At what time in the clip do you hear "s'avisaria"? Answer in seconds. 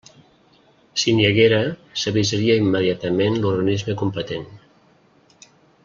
2.03-2.57